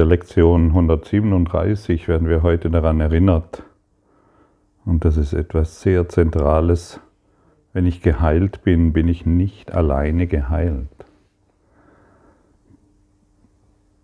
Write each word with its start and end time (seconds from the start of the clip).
der 0.00 0.06
Lektion 0.06 0.68
137 0.68 2.08
werden 2.08 2.26
wir 2.26 2.42
heute 2.42 2.70
daran 2.70 3.00
erinnert, 3.00 3.64
und 4.86 5.04
das 5.04 5.18
ist 5.18 5.34
etwas 5.34 5.82
sehr 5.82 6.08
Zentrales, 6.08 7.00
wenn 7.74 7.84
ich 7.84 8.00
geheilt 8.00 8.62
bin, 8.62 8.94
bin 8.94 9.08
ich 9.08 9.26
nicht 9.26 9.74
alleine 9.74 10.26
geheilt. 10.26 10.88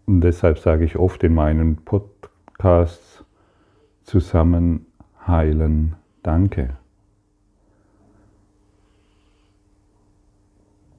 Und 0.05 0.21
deshalb 0.21 0.59
sage 0.59 0.85
ich 0.85 0.99
oft 0.99 1.25
in 1.25 1.35
meinen 1.35 1.77
Podcasts 1.77 3.25
zusammen 4.03 4.85
heilen, 5.27 5.97
danke. 6.23 6.77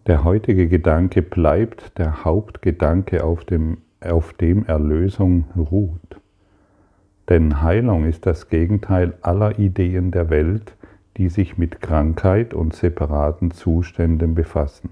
Der 0.08 0.24
heutige 0.24 0.68
Gedanke 0.68 1.22
bleibt 1.22 2.00
der 2.00 2.24
Hauptgedanke, 2.24 3.24
auf 3.24 3.46
dem, 3.46 3.78
auf 4.08 4.34
dem 4.34 4.66
Erlösung 4.66 5.46
ruht. 5.56 6.20
Denn 7.30 7.62
Heilung 7.62 8.06
ist 8.06 8.26
das 8.26 8.50
Gegenteil 8.50 9.14
aller 9.22 9.60
Ideen 9.60 10.12
der 10.12 10.30
Welt, 10.30 10.76
die 11.18 11.30
sich 11.30 11.58
mit 11.58 11.82
Krankheit 11.82 12.54
und 12.54 12.74
separaten 12.74 13.52
Zuständen 13.52 14.36
befassen. 14.36 14.90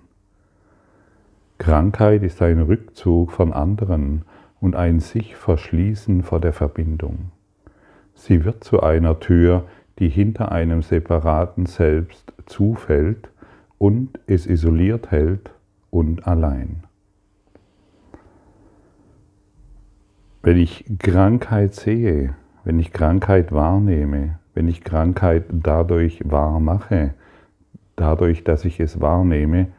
Krankheit 1.58 2.24
ist 2.24 2.42
ein 2.42 2.60
Rückzug 2.60 3.32
von 3.32 3.54
anderen 3.54 4.24
und 4.60 4.76
ein 4.76 5.00
sich 5.00 5.36
verschließen 5.36 6.24
vor 6.24 6.42
der 6.42 6.54
Verbindung. 6.54 7.32
Sie 8.16 8.44
wird 8.44 8.64
zu 8.64 8.82
einer 8.82 9.20
Tür, 9.20 9.64
die 10.00 10.10
hinter 10.10 10.52
einem 10.52 10.82
separaten 10.82 11.66
Selbst 11.66 12.34
zufällt 12.46 13.30
und 13.78 14.20
es 14.28 14.48
isoliert 14.48 15.12
hält 15.12 15.52
und 15.92 16.28
allein. 16.28 16.85
Wenn 20.46 20.60
ich 20.60 20.86
Krankheit 21.00 21.74
sehe, 21.74 22.36
wenn 22.64 22.78
ich 22.78 22.94
Krankheit 22.94 23.52
wahrnehme, 23.52 24.38
wenn 24.54 24.68
ich 24.68 24.84
Krankheit 24.84 25.46
dadurch 25.50 26.22
wahr 26.24 26.60
mache, 26.60 27.16
dadurch, 27.96 28.44
dass 28.44 28.64
ich 28.64 28.80
es 28.80 29.02
wahrnehme, 29.02 29.70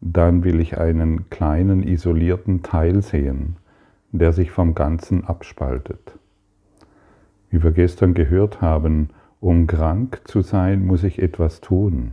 dann 0.00 0.44
will 0.44 0.60
ich 0.60 0.78
einen 0.78 1.30
kleinen 1.30 1.82
isolierten 1.82 2.62
Teil 2.62 3.02
sehen, 3.02 3.56
der 4.12 4.32
sich 4.32 4.52
vom 4.52 4.76
Ganzen 4.76 5.24
abspaltet. 5.24 6.16
Wie 7.50 7.64
wir 7.64 7.72
gestern 7.72 8.14
gehört 8.14 8.60
haben, 8.60 9.08
um 9.40 9.66
krank 9.66 10.20
zu 10.26 10.42
sein, 10.42 10.86
muss 10.86 11.02
ich 11.02 11.20
etwas 11.20 11.60
tun. 11.60 12.12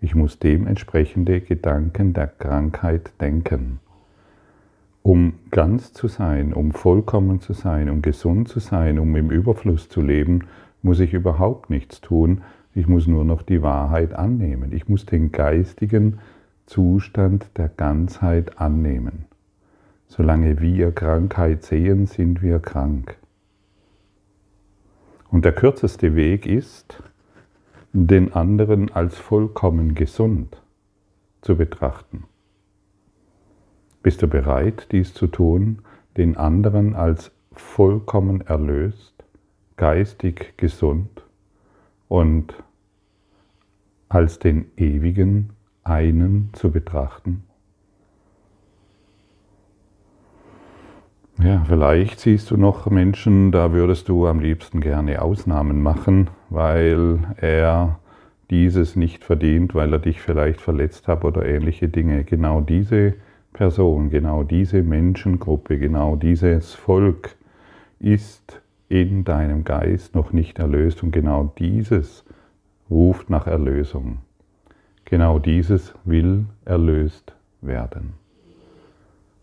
Ich 0.00 0.14
muss 0.14 0.38
dementsprechende 0.38 1.40
Gedanken 1.40 2.12
der 2.12 2.28
Krankheit 2.28 3.10
denken. 3.20 3.80
Ganz 5.58 5.92
zu 5.92 6.06
sein, 6.06 6.52
um 6.52 6.70
vollkommen 6.70 7.40
zu 7.40 7.52
sein, 7.52 7.90
um 7.90 8.00
gesund 8.00 8.46
zu 8.46 8.60
sein, 8.60 9.00
um 9.00 9.16
im 9.16 9.32
Überfluss 9.32 9.88
zu 9.88 10.00
leben, 10.00 10.44
muss 10.82 11.00
ich 11.00 11.14
überhaupt 11.14 11.68
nichts 11.68 12.00
tun. 12.00 12.42
Ich 12.76 12.86
muss 12.86 13.08
nur 13.08 13.24
noch 13.24 13.42
die 13.42 13.60
Wahrheit 13.60 14.14
annehmen. 14.14 14.72
Ich 14.72 14.88
muss 14.88 15.04
den 15.04 15.32
geistigen 15.32 16.20
Zustand 16.66 17.46
der 17.56 17.66
Ganzheit 17.70 18.60
annehmen. 18.60 19.24
Solange 20.06 20.60
wir 20.60 20.92
Krankheit 20.92 21.64
sehen, 21.64 22.06
sind 22.06 22.40
wir 22.40 22.60
krank. 22.60 23.16
Und 25.28 25.44
der 25.44 25.54
kürzeste 25.56 26.14
Weg 26.14 26.46
ist, 26.46 27.02
den 27.92 28.32
anderen 28.32 28.92
als 28.92 29.18
vollkommen 29.18 29.96
gesund 29.96 30.62
zu 31.40 31.56
betrachten. 31.56 32.26
Bist 34.02 34.22
du 34.22 34.28
bereit, 34.28 34.88
dies 34.92 35.12
zu 35.12 35.26
tun, 35.26 35.80
den 36.16 36.36
anderen 36.36 36.94
als 36.94 37.32
vollkommen 37.52 38.40
erlöst, 38.42 39.14
geistig 39.76 40.54
gesund 40.56 41.22
und 42.08 42.54
als 44.08 44.38
den 44.38 44.66
ewigen 44.76 45.50
einen 45.82 46.50
zu 46.52 46.70
betrachten? 46.70 47.42
Ja, 51.40 51.64
vielleicht 51.68 52.18
siehst 52.18 52.50
du 52.50 52.56
noch 52.56 52.90
Menschen, 52.90 53.52
da 53.52 53.72
würdest 53.72 54.08
du 54.08 54.26
am 54.26 54.40
liebsten 54.40 54.80
gerne 54.80 55.22
Ausnahmen 55.22 55.82
machen, 55.82 56.30
weil 56.50 57.20
er 57.36 58.00
dieses 58.50 58.96
nicht 58.96 59.22
verdient, 59.22 59.74
weil 59.74 59.92
er 59.92 60.00
dich 60.00 60.20
vielleicht 60.20 60.60
verletzt 60.60 61.06
hat 61.06 61.24
oder 61.24 61.46
ähnliche 61.46 61.88
Dinge. 61.88 62.24
Genau 62.24 62.60
diese 62.60 63.14
Person, 63.52 64.10
genau 64.10 64.42
diese 64.42 64.82
Menschengruppe, 64.82 65.78
genau 65.78 66.16
dieses 66.16 66.74
Volk 66.74 67.36
ist 67.98 68.60
in 68.88 69.24
deinem 69.24 69.64
Geist 69.64 70.14
noch 70.14 70.32
nicht 70.32 70.58
erlöst 70.58 71.02
und 71.02 71.10
genau 71.10 71.52
dieses 71.58 72.24
ruft 72.90 73.30
nach 73.30 73.46
Erlösung. 73.46 74.18
Genau 75.04 75.38
dieses 75.38 75.94
will 76.04 76.46
erlöst 76.64 77.34
werden. 77.60 78.14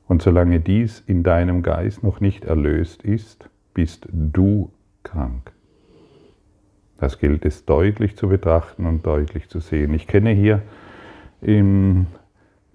Und 0.07 0.21
solange 0.21 0.59
dies 0.59 1.01
in 1.07 1.23
deinem 1.23 1.63
Geist 1.63 2.03
noch 2.03 2.19
nicht 2.19 2.45
erlöst 2.45 3.03
ist, 3.03 3.49
bist 3.73 4.07
du 4.11 4.71
krank. 5.03 5.51
Das 6.97 7.19
gilt 7.19 7.45
es 7.45 7.65
deutlich 7.65 8.15
zu 8.15 8.29
betrachten 8.29 8.85
und 8.85 9.05
deutlich 9.05 9.49
zu 9.49 9.59
sehen. 9.59 9.93
Ich 9.93 10.07
kenne 10.07 10.29
hier 10.31 10.61
in 11.41 12.07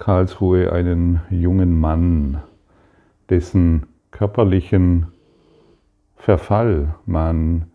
Karlsruhe 0.01 0.73
einen 0.73 1.21
jungen 1.29 1.79
Mann, 1.79 2.43
dessen 3.29 3.87
körperlichen 4.11 5.09
Verfall 6.17 6.95
man 7.05 7.67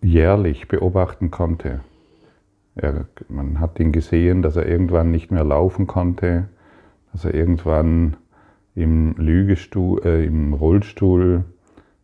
jährlich 0.00 0.68
beobachten 0.68 1.30
konnte. 1.30 1.80
Er, 2.74 3.04
man 3.28 3.60
hat 3.60 3.78
ihn 3.78 3.92
gesehen, 3.92 4.40
dass 4.40 4.56
er 4.56 4.66
irgendwann 4.66 5.10
nicht 5.10 5.30
mehr 5.30 5.44
laufen 5.44 5.86
konnte, 5.86 6.48
dass 7.12 7.26
er 7.26 7.34
irgendwann 7.34 8.16
im, 8.74 9.14
Lügestuhl, 9.18 10.00
äh, 10.02 10.24
im 10.24 10.54
Rollstuhl 10.54 11.44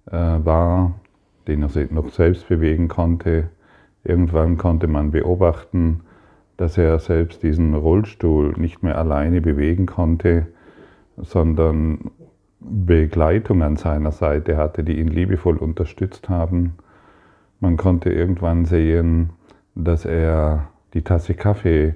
äh, 0.05 0.13
war, 0.13 1.01
den 1.47 1.63
er 1.63 1.71
noch 1.91 2.11
selbst 2.11 2.47
bewegen 2.47 2.89
konnte. 2.89 3.49
Irgendwann 4.05 4.59
konnte 4.59 4.87
man 4.87 5.13
beobachten, 5.13 6.03
dass 6.59 6.77
er 6.77 6.99
selbst 6.99 7.43
diesen 7.43 7.75
Rollstuhl 7.75 8.53
nicht 8.59 8.83
mehr 8.83 8.99
alleine 8.99 9.41
bewegen 9.41 9.87
konnte, 9.87 10.49
sondern 11.17 12.11
Begleitung 12.61 13.63
an 13.63 13.77
seiner 13.77 14.11
Seite 14.11 14.57
hatte, 14.57 14.83
die 14.83 14.99
ihn 14.99 15.09
liebevoll 15.09 15.57
unterstützt 15.57 16.29
haben. 16.29 16.75
Man 17.61 17.77
konnte 17.77 18.11
irgendwann 18.11 18.65
sehen, 18.65 19.31
dass 19.77 20.05
er 20.05 20.69
die 20.95 21.03
Tasse 21.03 21.35
Kaffee 21.35 21.95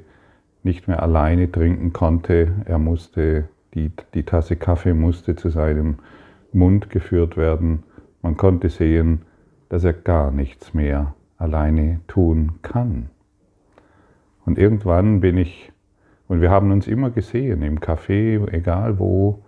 nicht 0.63 0.87
mehr 0.87 1.03
alleine 1.03 1.51
trinken 1.51 1.93
konnte. 1.93 2.53
Er 2.65 2.79
musste, 2.79 3.49
die, 3.75 3.91
die 4.15 4.23
Tasse 4.23 4.55
Kaffee 4.55 4.95
musste 4.95 5.35
zu 5.35 5.49
seinem 5.49 5.97
Mund 6.53 6.89
geführt 6.89 7.37
werden. 7.37 7.83
Man 8.23 8.37
konnte 8.37 8.69
sehen, 8.69 9.23
dass 9.69 9.83
er 9.83 9.93
gar 9.93 10.31
nichts 10.31 10.73
mehr 10.73 11.15
alleine 11.37 12.01
tun 12.07 12.61
kann. 12.63 13.11
Und 14.45 14.59
irgendwann 14.59 15.21
bin 15.21 15.37
ich, 15.37 15.73
und 16.29 16.41
wir 16.41 16.51
haben 16.51 16.71
uns 16.73 16.87
immer 16.87 17.11
gesehen, 17.11 17.63
im 17.63 17.79
Café, 17.79 18.47
egal 18.53 18.99
wo, 18.99 19.43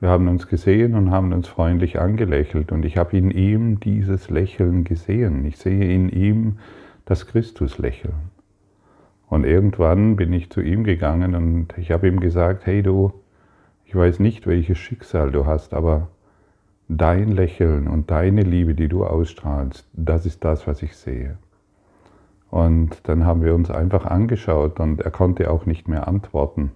wir 0.00 0.08
haben 0.08 0.26
uns 0.26 0.48
gesehen 0.48 0.96
und 0.96 1.12
haben 1.12 1.32
uns 1.32 1.46
freundlich 1.46 2.00
angelächelt. 2.00 2.72
Und 2.72 2.84
ich 2.84 2.96
habe 2.96 3.16
in 3.16 3.30
ihm 3.30 3.78
dieses 3.78 4.30
Lächeln 4.30 4.82
gesehen. 4.82 5.44
Ich 5.44 5.58
sehe 5.58 5.94
in 5.94 6.08
ihm 6.08 6.58
das 7.04 7.28
Christuslächeln. 7.28 8.32
Und 9.28 9.44
irgendwann 9.44 10.16
bin 10.16 10.32
ich 10.32 10.50
zu 10.50 10.60
ihm 10.60 10.84
gegangen 10.84 11.34
und 11.34 11.78
ich 11.78 11.90
habe 11.90 12.08
ihm 12.08 12.20
gesagt, 12.20 12.66
hey 12.66 12.82
du, 12.82 13.12
ich 13.86 13.94
weiß 13.94 14.18
nicht, 14.18 14.46
welches 14.46 14.78
Schicksal 14.78 15.30
du 15.30 15.46
hast, 15.46 15.72
aber 15.72 16.08
dein 16.88 17.30
Lächeln 17.30 17.88
und 17.88 18.10
deine 18.10 18.42
Liebe, 18.42 18.74
die 18.74 18.88
du 18.88 19.04
ausstrahlst, 19.06 19.88
das 19.92 20.26
ist 20.26 20.44
das, 20.44 20.66
was 20.66 20.82
ich 20.82 20.96
sehe. 20.96 21.38
Und 22.52 23.08
dann 23.08 23.24
haben 23.24 23.42
wir 23.42 23.54
uns 23.54 23.70
einfach 23.70 24.04
angeschaut 24.04 24.78
und 24.78 25.00
er 25.00 25.10
konnte 25.10 25.50
auch 25.50 25.64
nicht 25.64 25.88
mehr 25.88 26.06
antworten. 26.06 26.72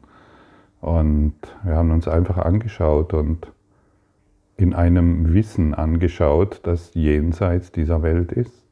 Und 0.81 1.35
wir 1.65 1.75
haben 1.75 1.91
uns 1.91 2.09
einfach 2.09 2.39
angeschaut 2.39 3.13
und 3.13 3.53
in 4.57 4.73
einem 4.73 5.35
Wissen 5.35 5.75
angeschaut, 5.75 6.61
das 6.63 6.95
jenseits 6.95 7.73
dieser 7.73 8.03
Welt 8.03 8.33
ist. 8.33 8.65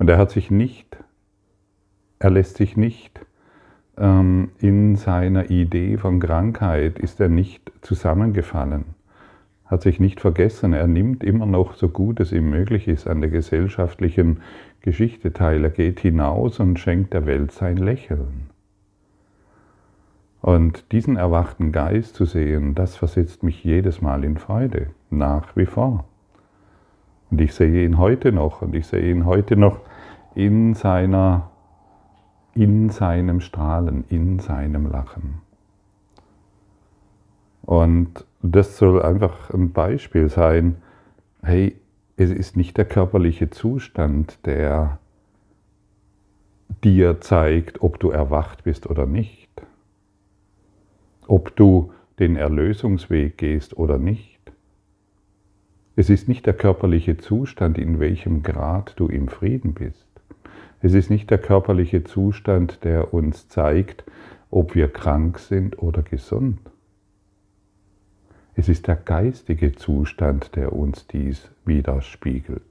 Und 0.00 0.10
er 0.10 0.18
hat 0.18 0.32
sich 0.32 0.50
nicht, 0.50 0.96
er 2.18 2.30
lässt 2.30 2.56
sich 2.56 2.76
nicht 2.76 3.24
ähm, 3.96 4.50
in 4.58 4.96
seiner 4.96 5.50
Idee 5.50 5.98
von 5.98 6.18
Krankheit, 6.18 6.98
ist 6.98 7.20
er 7.20 7.28
nicht 7.28 7.70
zusammengefallen, 7.80 8.86
hat 9.66 9.82
sich 9.82 10.00
nicht 10.00 10.20
vergessen. 10.20 10.72
Er 10.72 10.88
nimmt 10.88 11.22
immer 11.22 11.46
noch 11.46 11.76
so 11.76 11.88
gut 11.88 12.18
es 12.18 12.32
ihm 12.32 12.50
möglich 12.50 12.88
ist 12.88 13.06
an 13.06 13.20
der 13.20 13.30
gesellschaftlichen 13.30 14.40
Geschichte 14.84 15.32
teil. 15.32 15.64
Er 15.64 15.70
geht 15.70 16.00
hinaus 16.00 16.60
und 16.60 16.78
schenkt 16.78 17.14
der 17.14 17.24
Welt 17.24 17.52
sein 17.52 17.78
Lächeln. 17.78 18.50
Und 20.42 20.92
diesen 20.92 21.16
erwachten 21.16 21.72
Geist 21.72 22.14
zu 22.14 22.26
sehen, 22.26 22.74
das 22.74 22.94
versetzt 22.94 23.42
mich 23.42 23.64
jedes 23.64 24.02
Mal 24.02 24.24
in 24.24 24.36
Freude, 24.36 24.88
nach 25.08 25.56
wie 25.56 25.64
vor. 25.64 26.04
Und 27.30 27.40
ich 27.40 27.54
sehe 27.54 27.86
ihn 27.86 27.96
heute 27.96 28.30
noch 28.30 28.60
und 28.60 28.74
ich 28.74 28.86
sehe 28.86 29.10
ihn 29.10 29.24
heute 29.24 29.56
noch 29.56 29.80
in 30.34 30.74
seiner, 30.74 31.50
in 32.52 32.90
seinem 32.90 33.40
Strahlen, 33.40 34.04
in 34.10 34.38
seinem 34.38 34.90
Lachen. 34.90 35.40
Und 37.62 38.26
das 38.42 38.76
soll 38.76 39.00
einfach 39.00 39.48
ein 39.48 39.72
Beispiel 39.72 40.28
sein, 40.28 40.76
hey, 41.42 41.74
es 42.16 42.30
ist 42.30 42.56
nicht 42.56 42.76
der 42.76 42.84
körperliche 42.84 43.50
Zustand, 43.50 44.38
der 44.46 44.98
dir 46.82 47.20
zeigt, 47.20 47.82
ob 47.82 47.98
du 47.98 48.10
erwacht 48.10 48.64
bist 48.64 48.88
oder 48.88 49.06
nicht, 49.06 49.50
ob 51.26 51.56
du 51.56 51.92
den 52.18 52.36
Erlösungsweg 52.36 53.36
gehst 53.38 53.76
oder 53.76 53.98
nicht. 53.98 54.40
Es 55.96 56.10
ist 56.10 56.28
nicht 56.28 56.46
der 56.46 56.54
körperliche 56.54 57.16
Zustand, 57.16 57.78
in 57.78 58.00
welchem 58.00 58.42
Grad 58.42 58.94
du 58.96 59.08
im 59.08 59.28
Frieden 59.28 59.74
bist. 59.74 60.06
Es 60.80 60.92
ist 60.92 61.10
nicht 61.10 61.30
der 61.30 61.38
körperliche 61.38 62.04
Zustand, 62.04 62.84
der 62.84 63.14
uns 63.14 63.48
zeigt, 63.48 64.04
ob 64.50 64.74
wir 64.74 64.88
krank 64.88 65.38
sind 65.38 65.80
oder 65.82 66.02
gesund. 66.02 66.58
Es 68.56 68.68
ist 68.68 68.86
der 68.86 68.96
geistige 68.96 69.72
Zustand, 69.72 70.54
der 70.54 70.72
uns 70.72 71.06
dies 71.06 71.50
widerspiegelt. 71.64 72.62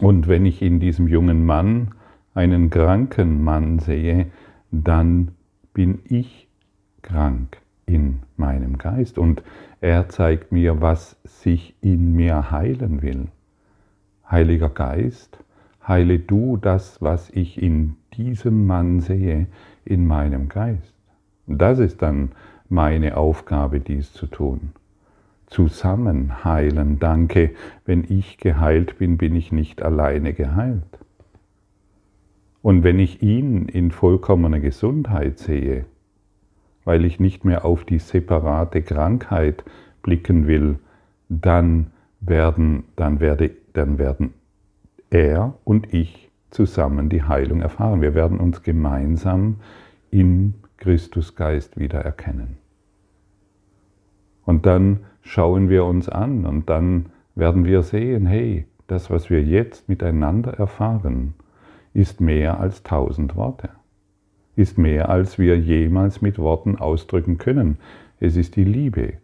Und 0.00 0.28
wenn 0.28 0.44
ich 0.44 0.60
in 0.60 0.80
diesem 0.80 1.08
jungen 1.08 1.46
Mann 1.46 1.94
einen 2.34 2.68
kranken 2.68 3.42
Mann 3.42 3.78
sehe, 3.78 4.26
dann 4.70 5.32
bin 5.72 6.00
ich 6.04 6.48
krank 7.00 7.58
in 7.86 8.20
meinem 8.36 8.76
Geist 8.76 9.16
und 9.16 9.42
er 9.80 10.08
zeigt 10.08 10.52
mir, 10.52 10.80
was 10.80 11.16
sich 11.24 11.74
in 11.80 12.14
mir 12.14 12.50
heilen 12.50 13.00
will. 13.00 13.28
Heiliger 14.28 14.68
Geist, 14.68 15.38
heile 15.86 16.18
du 16.18 16.56
das, 16.56 17.00
was 17.00 17.30
ich 17.30 17.62
in 17.62 17.96
diesem 18.14 18.66
Mann 18.66 19.00
sehe, 19.00 19.46
in 19.84 20.06
meinem 20.06 20.48
Geist. 20.48 20.92
Das 21.46 21.78
ist 21.78 22.02
dann 22.02 22.32
meine 22.68 23.16
Aufgabe, 23.16 23.80
dies 23.80 24.12
zu 24.12 24.26
tun. 24.26 24.72
Zusammen 25.46 26.44
heilen. 26.44 26.98
Danke, 26.98 27.52
wenn 27.84 28.04
ich 28.08 28.38
geheilt 28.38 28.98
bin, 28.98 29.16
bin 29.16 29.34
ich 29.36 29.52
nicht 29.52 29.82
alleine 29.82 30.32
geheilt. 30.32 30.82
Und 32.62 32.82
wenn 32.82 32.98
ich 32.98 33.22
ihn 33.22 33.66
in 33.66 33.92
vollkommener 33.92 34.58
Gesundheit 34.58 35.38
sehe, 35.38 35.84
weil 36.84 37.04
ich 37.04 37.20
nicht 37.20 37.44
mehr 37.44 37.64
auf 37.64 37.84
die 37.84 37.98
separate 37.98 38.82
Krankheit 38.82 39.64
blicken 40.02 40.46
will, 40.46 40.78
dann 41.28 41.92
werden, 42.20 42.84
dann 42.96 43.20
werde, 43.20 43.52
dann 43.72 43.98
werden 43.98 44.34
er 45.10 45.54
und 45.64 45.92
ich 45.92 46.30
zusammen 46.50 47.08
die 47.08 47.22
Heilung 47.22 47.60
erfahren. 47.60 48.00
Wir 48.00 48.14
werden 48.14 48.40
uns 48.40 48.62
gemeinsam 48.62 49.56
im 50.10 50.54
Christusgeist 50.78 51.78
wieder 51.78 52.00
erkennen. 52.00 52.58
Und 54.44 54.66
dann 54.66 55.00
schauen 55.22 55.68
wir 55.68 55.84
uns 55.84 56.08
an 56.08 56.46
und 56.46 56.70
dann 56.70 57.06
werden 57.34 57.64
wir 57.64 57.82
sehen, 57.82 58.26
hey, 58.26 58.66
das, 58.86 59.10
was 59.10 59.28
wir 59.30 59.42
jetzt 59.42 59.88
miteinander 59.88 60.52
erfahren, 60.54 61.34
ist 61.92 62.20
mehr 62.20 62.60
als 62.60 62.82
tausend 62.82 63.36
Worte, 63.36 63.70
ist 64.54 64.78
mehr, 64.78 65.08
als 65.08 65.38
wir 65.38 65.58
jemals 65.58 66.22
mit 66.22 66.38
Worten 66.38 66.76
ausdrücken 66.76 67.38
können. 67.38 67.78
Es 68.20 68.36
ist 68.36 68.56
die 68.56 68.64
Liebe, 68.64 69.14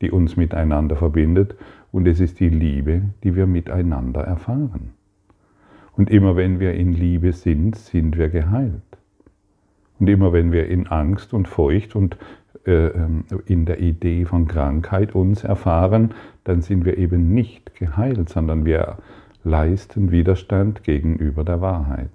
die 0.00 0.10
uns 0.10 0.36
miteinander 0.36 0.96
verbindet 0.96 1.54
und 1.92 2.06
es 2.06 2.20
ist 2.20 2.40
die 2.40 2.50
Liebe, 2.50 3.02
die 3.24 3.34
wir 3.34 3.46
miteinander 3.46 4.20
erfahren. 4.22 4.90
Und 5.92 6.10
immer 6.10 6.36
wenn 6.36 6.60
wir 6.60 6.74
in 6.74 6.92
Liebe 6.92 7.32
sind, 7.32 7.76
sind 7.76 8.18
wir 8.18 8.28
geheilt. 8.28 8.95
Und 9.98 10.08
immer 10.08 10.32
wenn 10.32 10.52
wir 10.52 10.68
in 10.68 10.86
Angst 10.86 11.32
und 11.32 11.48
Furcht 11.48 11.96
und 11.96 12.16
äh, 12.66 12.88
ähm, 12.88 13.24
in 13.46 13.64
der 13.64 13.80
Idee 13.80 14.24
von 14.24 14.48
Krankheit 14.48 15.14
uns 15.14 15.44
erfahren, 15.44 16.14
dann 16.44 16.62
sind 16.62 16.84
wir 16.84 16.98
eben 16.98 17.32
nicht 17.32 17.74
geheilt, 17.76 18.28
sondern 18.28 18.64
wir 18.64 18.98
leisten 19.44 20.10
Widerstand 20.10 20.82
gegenüber 20.82 21.44
der 21.44 21.60
Wahrheit. 21.60 22.10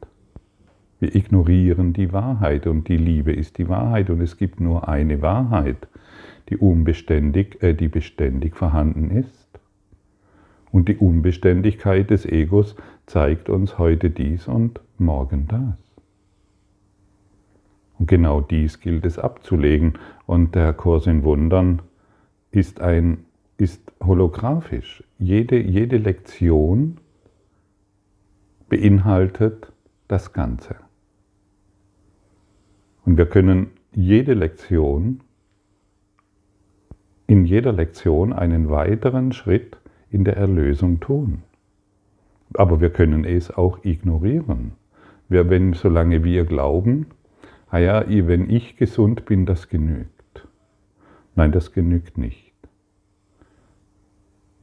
Wir 0.99 1.15
ignorieren 1.15 1.93
die 1.93 2.13
Wahrheit 2.13 2.67
und 2.67 2.87
die 2.87 2.97
Liebe 2.97 3.31
ist 3.31 3.57
die 3.57 3.69
Wahrheit 3.69 4.09
und 4.09 4.21
es 4.21 4.37
gibt 4.37 4.59
nur 4.59 4.87
eine 4.87 5.21
Wahrheit, 5.21 5.87
die 6.49 6.57
unbeständig, 6.57 7.63
äh, 7.63 7.73
die 7.73 7.87
beständig 7.87 8.55
vorhanden 8.55 9.09
ist. 9.09 9.49
Und 10.71 10.89
die 10.89 10.97
Unbeständigkeit 10.97 12.09
des 12.09 12.25
Egos 12.25 12.75
zeigt 13.05 13.49
uns 13.49 13.77
heute 13.77 14.09
dies 14.09 14.47
und 14.47 14.79
morgen 14.97 15.47
das. 15.47 15.90
Und 18.01 18.07
genau 18.07 18.41
dies 18.41 18.79
gilt 18.79 19.05
es 19.05 19.19
abzulegen. 19.19 19.93
Und 20.25 20.55
der 20.55 20.73
Kurs 20.73 21.05
in 21.05 21.23
Wundern 21.23 21.83
ist, 22.49 22.81
ein, 22.81 23.25
ist 23.57 23.93
holographisch. 24.03 25.03
Jede, 25.19 25.61
jede 25.61 25.97
Lektion 25.97 26.97
beinhaltet 28.69 29.71
das 30.07 30.33
Ganze. 30.33 30.77
Und 33.05 33.19
wir 33.19 33.27
können 33.27 33.67
jede 33.93 34.33
Lektion, 34.33 35.19
in 37.27 37.45
jeder 37.45 37.71
Lektion 37.71 38.33
einen 38.33 38.71
weiteren 38.71 39.31
Schritt 39.31 39.77
in 40.09 40.23
der 40.23 40.37
Erlösung 40.37 41.01
tun. 41.01 41.43
Aber 42.55 42.81
wir 42.81 42.89
können 42.89 43.25
es 43.25 43.51
auch 43.51 43.85
ignorieren. 43.85 44.71
Wir, 45.29 45.51
wenn, 45.51 45.73
solange 45.73 46.23
wir 46.23 46.45
glauben, 46.45 47.05
ah 47.71 47.79
ja, 47.79 48.05
wenn 48.07 48.49
ich 48.49 48.75
gesund 48.75 49.25
bin, 49.25 49.45
das 49.45 49.69
genügt. 49.69 50.47
Nein, 51.35 51.51
das 51.51 51.71
genügt 51.71 52.17
nicht. 52.17 52.53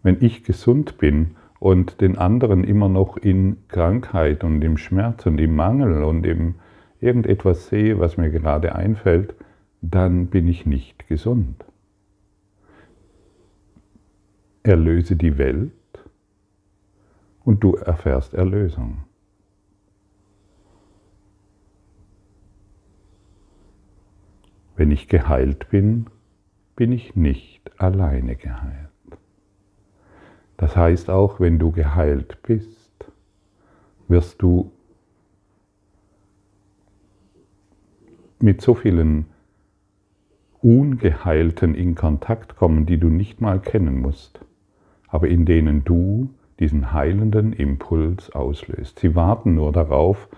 Wenn 0.02 0.18
ich 0.20 0.44
gesund 0.44 0.98
bin 0.98 1.36
und 1.58 2.00
den 2.00 2.18
anderen 2.18 2.64
immer 2.64 2.88
noch 2.88 3.16
in 3.16 3.56
Krankheit 3.68 4.44
und 4.44 4.62
im 4.62 4.76
Schmerz 4.76 5.26
und 5.26 5.38
im 5.38 5.56
Mangel 5.56 6.04
und 6.04 6.24
im 6.26 6.56
irgendetwas 7.00 7.68
sehe, 7.68 7.98
was 7.98 8.16
mir 8.16 8.30
gerade 8.30 8.74
einfällt, 8.74 9.34
dann 9.80 10.26
bin 10.26 10.46
ich 10.46 10.66
nicht 10.66 11.08
gesund. 11.08 11.64
Erlöse 14.62 15.16
die 15.16 15.38
Welt 15.38 15.72
und 17.44 17.64
du 17.64 17.74
erfährst 17.76 18.34
Erlösung. 18.34 19.07
Wenn 24.78 24.92
ich 24.92 25.08
geheilt 25.08 25.70
bin, 25.70 26.06
bin 26.76 26.92
ich 26.92 27.16
nicht 27.16 27.68
alleine 27.80 28.36
geheilt. 28.36 28.88
Das 30.56 30.76
heißt 30.76 31.10
auch, 31.10 31.40
wenn 31.40 31.58
du 31.58 31.72
geheilt 31.72 32.38
bist, 32.42 33.10
wirst 34.06 34.40
du 34.40 34.70
mit 38.38 38.60
so 38.60 38.74
vielen 38.74 39.26
Ungeheilten 40.62 41.74
in 41.74 41.96
Kontakt 41.96 42.54
kommen, 42.54 42.86
die 42.86 42.98
du 42.98 43.08
nicht 43.08 43.40
mal 43.40 43.58
kennen 43.58 44.00
musst, 44.00 44.38
aber 45.08 45.26
in 45.26 45.44
denen 45.44 45.82
du 45.82 46.30
diesen 46.60 46.92
heilenden 46.92 47.52
Impuls 47.52 48.30
auslöst. 48.30 49.00
Sie 49.00 49.16
warten 49.16 49.56
nur 49.56 49.72
darauf, 49.72 50.28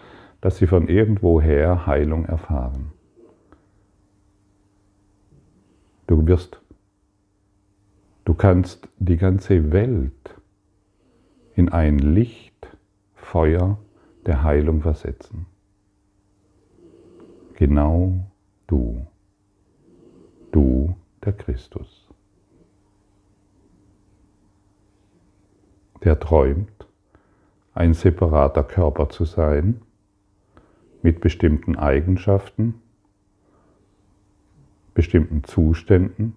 dass 0.40 0.56
sie 0.56 0.66
von 0.66 0.88
irgendwoher 0.88 1.86
Heilung 1.86 2.24
erfahren. 2.24 2.92
Du 6.10 6.26
wirst, 6.26 6.60
du 8.24 8.34
kannst 8.34 8.88
die 8.98 9.16
ganze 9.16 9.70
Welt 9.70 10.34
in 11.54 11.68
ein 11.68 12.00
Licht, 12.00 12.76
Feuer 13.14 13.78
der 14.26 14.42
Heilung 14.42 14.82
versetzen. 14.82 15.46
Genau 17.54 18.26
du, 18.66 19.06
du 20.50 20.96
der 21.24 21.32
Christus, 21.32 22.08
der 26.02 26.18
träumt, 26.18 26.88
ein 27.72 27.94
separater 27.94 28.64
Körper 28.64 29.10
zu 29.10 29.24
sein, 29.24 29.80
mit 31.02 31.20
bestimmten 31.20 31.76
Eigenschaften, 31.76 32.82
bestimmten 35.00 35.44
Zuständen 35.44 36.34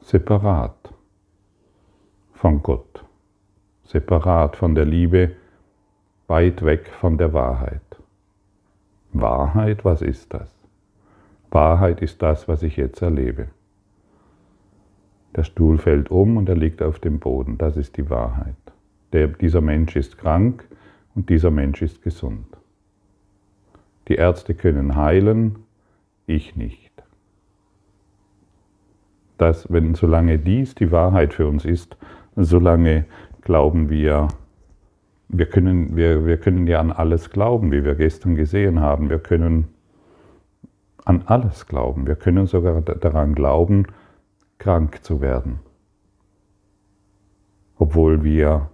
separat 0.00 0.92
von 2.32 2.60
Gott, 2.60 3.04
separat 3.84 4.56
von 4.56 4.74
der 4.74 4.84
Liebe, 4.84 5.36
weit 6.26 6.64
weg 6.64 6.88
von 6.88 7.18
der 7.18 7.32
Wahrheit. 7.32 7.82
Wahrheit, 9.12 9.84
was 9.84 10.02
ist 10.02 10.34
das? 10.34 10.52
Wahrheit 11.52 12.02
ist 12.02 12.20
das, 12.20 12.48
was 12.48 12.64
ich 12.64 12.76
jetzt 12.76 13.00
erlebe. 13.00 13.46
Der 15.36 15.44
Stuhl 15.44 15.78
fällt 15.78 16.10
um 16.10 16.36
und 16.36 16.48
er 16.48 16.56
liegt 16.56 16.82
auf 16.82 16.98
dem 16.98 17.20
Boden. 17.20 17.58
Das 17.58 17.76
ist 17.76 17.96
die 17.96 18.10
Wahrheit. 18.10 18.56
Der, 19.12 19.28
dieser 19.28 19.60
Mensch 19.60 19.94
ist 19.94 20.18
krank 20.18 20.66
und 21.14 21.30
dieser 21.30 21.52
Mensch 21.52 21.80
ist 21.80 22.02
gesund. 22.02 22.56
Die 24.08 24.16
Ärzte 24.16 24.54
können 24.54 24.96
heilen, 24.96 25.56
ich 26.26 26.56
nicht. 26.56 26.92
Das, 29.38 29.72
wenn, 29.72 29.94
solange 29.94 30.38
dies 30.38 30.74
die 30.74 30.92
Wahrheit 30.92 31.34
für 31.34 31.46
uns 31.48 31.64
ist, 31.64 31.96
solange 32.36 33.04
glauben 33.42 33.90
wir, 33.90 34.28
wir 35.28 35.46
können, 35.46 35.96
wir, 35.96 36.26
wir 36.26 36.36
können 36.36 36.66
ja 36.66 36.80
an 36.80 36.92
alles 36.92 37.30
glauben, 37.30 37.72
wie 37.72 37.84
wir 37.84 37.94
gestern 37.94 38.36
gesehen 38.36 38.80
haben. 38.80 39.10
Wir 39.10 39.18
können 39.18 39.68
an 41.04 41.22
alles 41.26 41.66
glauben. 41.66 42.06
Wir 42.06 42.16
können 42.16 42.46
sogar 42.46 42.80
daran 42.80 43.34
glauben, 43.34 43.86
krank 44.58 45.04
zu 45.04 45.20
werden, 45.20 45.58
obwohl 47.76 48.22
wir 48.24 48.70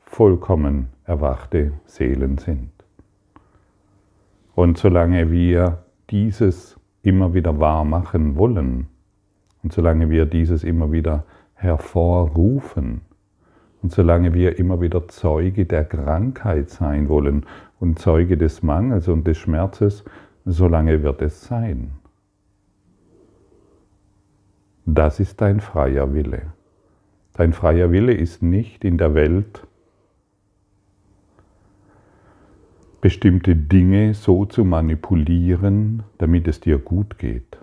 vollkommen 0.00 0.88
erwachte 1.04 1.72
Seelen 1.84 2.38
sind. 2.38 2.77
Und 4.58 4.76
solange 4.76 5.30
wir 5.30 5.84
dieses 6.10 6.80
immer 7.02 7.32
wieder 7.32 7.60
wahr 7.60 7.84
machen 7.84 8.34
wollen 8.34 8.88
und 9.62 9.72
solange 9.72 10.10
wir 10.10 10.26
dieses 10.26 10.64
immer 10.64 10.90
wieder 10.90 11.22
hervorrufen 11.54 13.02
und 13.80 13.92
solange 13.92 14.34
wir 14.34 14.58
immer 14.58 14.80
wieder 14.80 15.06
Zeuge 15.06 15.64
der 15.64 15.84
Krankheit 15.84 16.70
sein 16.70 17.08
wollen 17.08 17.46
und 17.78 18.00
Zeuge 18.00 18.36
des 18.36 18.64
Mangels 18.64 19.06
und 19.06 19.28
des 19.28 19.38
Schmerzes, 19.38 20.04
solange 20.44 21.04
wird 21.04 21.22
es 21.22 21.44
sein. 21.44 21.92
Das 24.86 25.20
ist 25.20 25.40
dein 25.40 25.60
freier 25.60 26.14
Wille. 26.14 26.42
Dein 27.34 27.52
freier 27.52 27.92
Wille 27.92 28.12
ist 28.12 28.42
nicht 28.42 28.84
in 28.84 28.98
der 28.98 29.14
Welt 29.14 29.67
bestimmte 33.00 33.54
Dinge 33.54 34.14
so 34.14 34.44
zu 34.44 34.64
manipulieren, 34.64 36.02
damit 36.18 36.48
es 36.48 36.60
dir 36.60 36.78
gut 36.78 37.18
geht. 37.18 37.58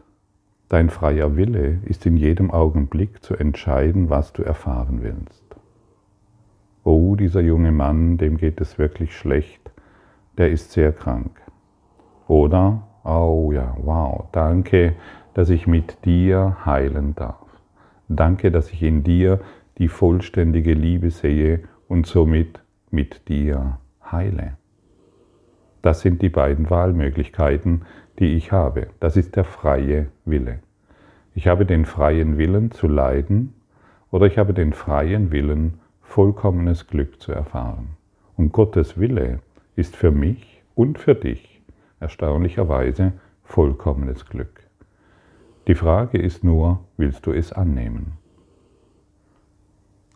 Dein 0.69 0.89
freier 0.89 1.35
Wille 1.35 1.79
ist 1.85 2.05
in 2.05 2.17
jedem 2.17 2.51
Augenblick 2.51 3.21
zu 3.21 3.35
entscheiden, 3.35 4.09
was 4.09 4.33
du 4.33 4.43
erfahren 4.43 5.03
willst. 5.03 5.43
Oh, 6.83 7.15
dieser 7.15 7.41
junge 7.41 7.71
Mann, 7.71 8.17
dem 8.17 8.37
geht 8.37 8.61
es 8.61 8.77
wirklich 8.77 9.15
schlecht, 9.15 9.71
der 10.37 10.51
ist 10.51 10.71
sehr 10.71 10.91
krank. 10.91 11.41
Oder, 12.27 12.87
oh 13.03 13.51
ja, 13.51 13.75
wow, 13.81 14.25
danke, 14.31 14.95
dass 15.33 15.49
ich 15.49 15.67
mit 15.67 16.05
dir 16.05 16.57
heilen 16.65 17.13
darf. 17.15 17.45
Danke, 18.07 18.51
dass 18.51 18.71
ich 18.71 18.83
in 18.83 19.03
dir 19.03 19.41
die 19.77 19.87
vollständige 19.87 20.73
Liebe 20.73 21.09
sehe 21.11 21.63
und 21.87 22.07
somit 22.07 22.61
mit 22.89 23.27
dir 23.27 23.79
heile. 24.11 24.57
Das 25.85 26.01
sind 26.01 26.23
die 26.23 26.29
beiden 26.29 26.71
Wahlmöglichkeiten, 26.71 27.83
die 28.17 28.33
ich 28.33 28.51
habe. 28.51 28.87
Das 28.99 29.15
ist 29.17 29.35
der 29.35 29.43
freie 29.43 30.07
Wille. 30.25 30.57
Ich 31.35 31.47
habe 31.47 31.67
den 31.67 31.85
freien 31.85 32.39
Willen 32.39 32.71
zu 32.71 32.87
leiden 32.87 33.53
oder 34.09 34.25
ich 34.25 34.39
habe 34.39 34.55
den 34.55 34.73
freien 34.73 35.31
Willen, 35.31 35.75
vollkommenes 36.01 36.87
Glück 36.87 37.21
zu 37.21 37.33
erfahren. 37.33 37.89
Und 38.35 38.51
Gottes 38.51 38.99
Wille 38.99 39.41
ist 39.75 39.95
für 39.95 40.09
mich 40.09 40.63
und 40.73 40.97
für 40.97 41.13
dich 41.13 41.61
erstaunlicherweise 41.99 43.13
vollkommenes 43.43 44.25
Glück. 44.25 44.63
Die 45.67 45.75
Frage 45.75 46.17
ist 46.17 46.43
nur, 46.43 46.79
willst 46.97 47.27
du 47.27 47.31
es 47.31 47.53
annehmen? 47.53 48.13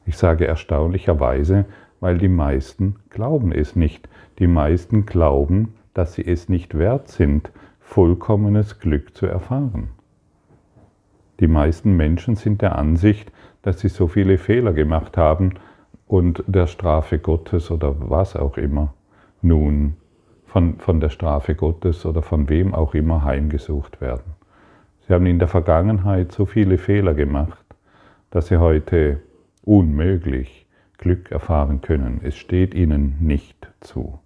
Ich 0.07 0.17
sage 0.17 0.47
erstaunlicherweise, 0.47 1.65
weil 1.99 2.17
die 2.17 2.29
meisten 2.29 2.95
glauben 3.09 3.51
es 3.51 3.75
nicht. 3.75 4.07
Die 4.39 4.47
meisten 4.47 5.05
glauben, 5.05 5.73
dass 5.93 6.13
sie 6.13 6.25
es 6.25 6.49
nicht 6.49 6.77
wert 6.77 7.09
sind, 7.09 7.51
vollkommenes 7.79 8.79
Glück 8.79 9.15
zu 9.15 9.25
erfahren. 9.25 9.89
Die 11.39 11.47
meisten 11.47 11.95
Menschen 11.95 12.35
sind 12.35 12.61
der 12.61 12.77
Ansicht, 12.77 13.31
dass 13.61 13.79
sie 13.79 13.89
so 13.89 14.07
viele 14.07 14.37
Fehler 14.37 14.73
gemacht 14.73 15.17
haben 15.17 15.55
und 16.07 16.43
der 16.47 16.67
Strafe 16.67 17.19
Gottes 17.19 17.71
oder 17.71 17.95
was 18.09 18.35
auch 18.35 18.57
immer 18.57 18.93
nun 19.41 19.95
von, 20.45 20.79
von 20.79 20.99
der 20.99 21.09
Strafe 21.09 21.55
Gottes 21.55 22.05
oder 22.05 22.21
von 22.21 22.49
wem 22.49 22.73
auch 22.73 22.93
immer 22.93 23.23
heimgesucht 23.23 24.01
werden. 24.01 24.33
Sie 25.07 25.13
haben 25.13 25.25
in 25.25 25.39
der 25.39 25.47
Vergangenheit 25.47 26.31
so 26.31 26.45
viele 26.45 26.77
Fehler 26.77 27.13
gemacht, 27.13 27.63
dass 28.31 28.47
sie 28.47 28.57
heute 28.57 29.21
unmöglich 29.63 30.58
Glück 30.99 31.31
erfahren 31.31 31.81
können. 31.81 32.19
Es 32.23 32.35
steht 32.35 32.75
ihnen 32.75 33.15
nicht 33.19 33.71
zu. 33.79 34.19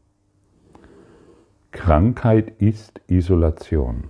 Krankheit 1.72 2.54
ist 2.60 3.00
Isolation, 3.08 4.06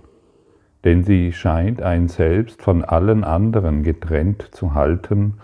denn 0.82 1.04
sie 1.04 1.32
scheint 1.32 1.80
ein 1.80 2.08
Selbst 2.08 2.62
von 2.62 2.84
allen 2.84 3.22
anderen 3.22 3.82
getrennt 3.82 4.48
zu 4.50 4.74
halten, 4.74 5.34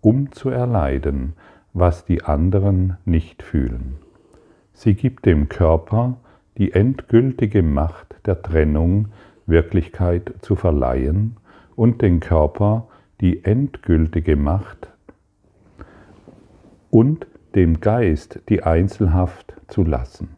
um 0.00 0.32
zu 0.32 0.50
erleiden, 0.50 1.34
was 1.72 2.04
die 2.04 2.22
anderen 2.22 2.96
nicht 3.04 3.42
fühlen. 3.42 3.96
Sie 4.72 4.94
gibt 4.94 5.26
dem 5.26 5.48
Körper 5.48 6.18
die 6.58 6.72
endgültige 6.72 7.62
Macht 7.62 8.14
der 8.24 8.42
Trennung, 8.42 9.08
Wirklichkeit 9.46 10.34
zu 10.40 10.56
verleihen 10.56 11.36
und 11.74 12.02
den 12.02 12.20
Körper 12.20 12.88
die 13.20 13.44
endgültige 13.44 14.36
Macht 14.36 14.88
und 16.90 17.26
dem 17.54 17.80
Geist 17.80 18.40
die 18.48 18.62
Einzelhaft 18.62 19.54
zu 19.68 19.82
lassen, 19.82 20.36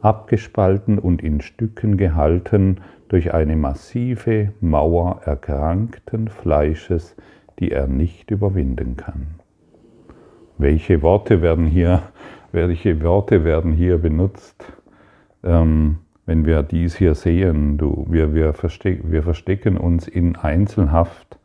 abgespalten 0.00 0.98
und 0.98 1.22
in 1.22 1.40
Stücken 1.40 1.96
gehalten 1.96 2.80
durch 3.08 3.32
eine 3.32 3.56
massive 3.56 4.52
Mauer 4.60 5.22
erkrankten 5.24 6.28
Fleisches, 6.28 7.16
die 7.58 7.72
er 7.72 7.86
nicht 7.86 8.30
überwinden 8.30 8.96
kann. 8.96 9.26
Welche 10.58 11.02
Worte 11.02 11.40
werden 11.42 11.66
hier, 11.66 12.02
welche 12.52 13.02
Worte 13.02 13.44
werden 13.44 13.72
hier 13.72 13.98
benutzt, 13.98 14.64
ähm, 15.42 15.98
wenn 16.26 16.44
wir 16.44 16.62
dies 16.62 16.96
hier 16.96 17.14
sehen? 17.14 17.78
Du, 17.78 18.06
wir, 18.10 18.34
wir, 18.34 18.52
versteck, 18.52 19.00
wir 19.04 19.22
verstecken 19.22 19.78
uns 19.78 20.06
in 20.06 20.36
Einzelhaft 20.36 21.37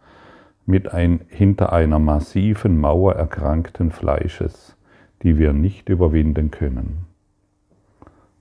mit 0.66 0.94
ein, 0.94 1.22
hinter 1.28 1.74
einer 1.74 2.00
massiven 2.00 2.80
Mauer 2.80 3.16
erkrankten 3.16 3.92
Fleisches, 3.92 4.78
die 5.22 5.38
wir 5.38 5.54
nicht 5.54 5.90
überwinden 5.90 6.52
können. 6.52 7.06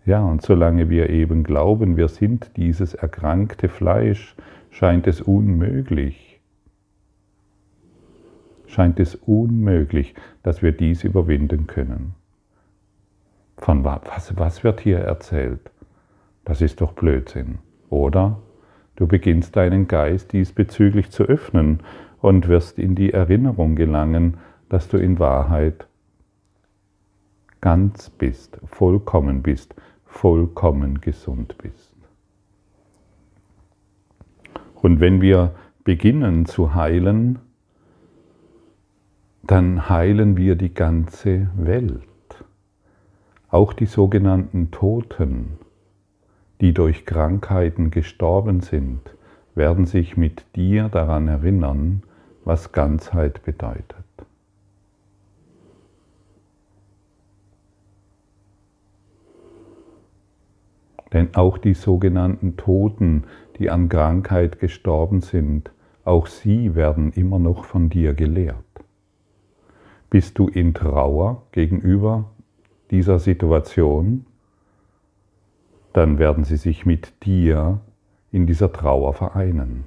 Ja, 0.05 0.25
und 0.25 0.43
solange 0.43 0.91
wir 0.91 1.11
eben 1.11 1.45
glauben, 1.45 1.97
wir 1.97 2.09
sind 2.09 2.57
dieses 2.57 2.95
erkrankte 2.95 3.69
Fleisch, 3.69 4.35
scheint 4.71 5.07
es 5.07 5.21
unmöglich, 5.21 6.41
scheint 8.67 8.99
es 8.99 9.15
unmöglich, 9.15 10.15
dass 10.43 10.63
wir 10.63 10.73
dies 10.73 11.05
überwinden 11.05 11.67
können. 11.67 12.15
Von 13.59 13.85
was, 13.85 14.37
was 14.37 14.65
wird 14.65 14.81
hier 14.81 14.99
erzählt? 14.99 15.71
Das 16.45 16.61
ist 16.61 16.81
doch 16.81 16.95
Blödsinn, 16.95 17.59
oder? 17.91 18.41
Du 18.97 19.07
beginnst 19.07 19.55
deinen 19.57 19.87
Geist 19.87 20.33
diesbezüglich 20.33 21.11
zu 21.11 21.25
öffnen 21.25 21.81
und 22.23 22.49
wirst 22.49 22.79
in 22.79 22.95
die 22.95 23.13
Erinnerung 23.13 23.75
gelangen, 23.75 24.39
dass 24.71 24.89
du 24.89 24.97
in 24.97 25.19
Wahrheit 25.19 25.87
ganz 27.61 28.09
bist, 28.11 28.59
vollkommen 28.65 29.43
bist, 29.43 29.75
vollkommen 30.05 31.01
gesund 31.01 31.59
bist. 31.59 31.95
Und 34.77 35.01
wenn 35.01 35.21
wir 35.21 35.55
beginnen 35.85 36.47
zu 36.47 36.75
heilen, 36.75 37.41
dann 39.43 39.89
heilen 39.89 40.37
wir 40.37 40.55
die 40.55 40.73
ganze 40.73 41.51
Welt. 41.57 42.03
Auch 43.49 43.73
die 43.73 43.87
sogenannten 43.87 44.71
Toten, 44.71 45.59
die 46.61 46.73
durch 46.73 47.05
Krankheiten 47.05 47.91
gestorben 47.91 48.61
sind, 48.61 49.01
werden 49.55 49.87
sich 49.87 50.17
mit 50.17 50.45
dir 50.57 50.89
daran 50.89 51.29
erinnern, 51.29 52.03
was 52.45 52.73
Ganzheit 52.73 53.43
bedeutet. 53.45 54.05
Denn 61.13 61.35
auch 61.35 61.59
die 61.59 61.75
sogenannten 61.75 62.57
Toten, 62.57 63.25
die 63.59 63.69
an 63.69 63.89
Krankheit 63.89 64.59
gestorben 64.61 65.21
sind, 65.21 65.71
auch 66.05 66.27
sie 66.27 66.75
werden 66.75 67.13
immer 67.13 67.39
noch 67.39 67.65
von 67.65 67.91
dir 67.91 68.15
gelehrt. 68.15 68.57
Bist 70.09 70.39
du 70.39 70.49
in 70.49 70.75
Trauer 70.75 71.43
gegenüber 71.53 72.31
dieser 72.91 73.19
Situation? 73.19 74.27
dann 75.93 76.19
werden 76.19 76.45
sie 76.45 76.57
sich 76.57 76.87
mit 76.87 77.25
dir 77.25 77.81
in 78.31 78.47
dieser 78.47 78.73
Trauer 78.73 79.13
vereinen. 79.13 79.85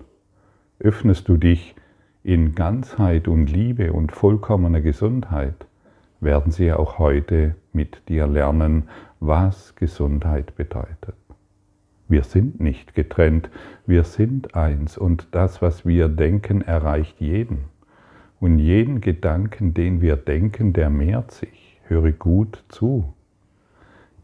Öffnest 0.80 1.28
du 1.28 1.38
dich 1.38 1.76
in 2.26 2.56
Ganzheit 2.56 3.28
und 3.28 3.52
Liebe 3.52 3.94
und 3.94 4.12
vollkommener 4.12 4.82
Gesundheit, 4.82 5.68
werden 6.20 6.52
sie 6.52 6.74
auch 6.74 6.98
heute 6.98 7.54
mit 7.72 8.10
dir 8.10 8.26
lernen, 8.26 8.90
was 9.20 9.76
Gesundheit 9.76 10.56
bedeutet. 10.56 11.14
Wir 12.08 12.24
sind 12.24 12.60
nicht 12.60 12.96
getrennt, 12.96 13.52
wir 13.86 14.04
sind 14.04 14.56
eins 14.56 14.98
und 14.98 15.28
das, 15.32 15.62
was 15.62 15.86
wir 15.86 16.10
denken, 16.10 16.62
erreicht 16.62 17.22
jeden. 17.22 17.66
Und 18.40 18.58
jeden 18.58 19.02
Gedanken, 19.02 19.76
den 19.76 20.02
wir 20.02 20.16
denken, 20.16 20.74
der 20.74 20.90
mehrt 20.90 21.30
sich. 21.30 21.80
Höre 21.84 22.12
gut 22.12 22.64
zu. 22.70 23.14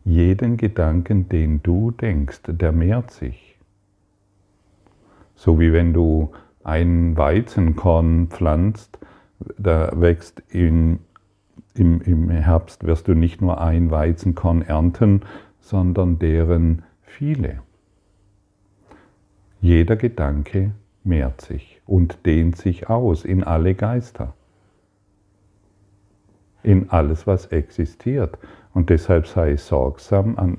Jeden 0.04 0.58
Gedanken, 0.58 1.30
den 1.30 1.62
du 1.62 1.92
denkst, 1.92 2.42
der 2.48 2.72
mehrt 2.72 3.12
sich. 3.12 3.60
So 5.36 5.60
wie 5.60 5.72
wenn 5.72 5.94
du 5.94 6.32
ein 6.64 7.18
Weizenkorn 7.18 8.28
pflanzt, 8.28 9.00
da 9.58 9.92
wächst 9.96 10.42
in, 10.50 11.00
im, 11.74 12.02
im 12.02 12.30
Herbst, 12.30 12.86
wirst 12.86 13.08
du 13.08 13.16
nicht 13.16 13.42
nur 13.42 13.60
ein 13.62 13.92
Weizenkorn 13.92 14.62
ernten, 14.62 15.22
sondern 15.60 16.20
deren 16.20 16.84
viele. 17.02 17.62
Jeder 19.62 19.96
Gedanke 19.96 20.72
mehrt 21.04 21.42
sich 21.42 21.82
und 21.86 22.26
dehnt 22.26 22.58
sich 22.58 22.90
aus 22.90 23.26
in 23.26 23.44
alle 23.44 23.76
Geister, 23.76 24.34
in 26.64 26.90
alles, 26.90 27.26
was 27.28 27.48
existiert. 27.48 28.38
Und 28.74 28.90
deshalb 28.90 29.28
sei 29.28 29.58
sorgsam, 29.58 30.38
an, 30.38 30.58